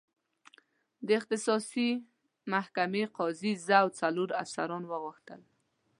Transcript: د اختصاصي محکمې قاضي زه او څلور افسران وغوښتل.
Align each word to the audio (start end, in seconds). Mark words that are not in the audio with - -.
د 1.05 1.07
اختصاصي 1.19 1.89
محکمې 2.51 3.03
قاضي 3.17 3.53
زه 3.65 3.75
او 3.83 3.87
څلور 3.99 4.29
افسران 4.43 4.83
وغوښتل. 4.87 5.41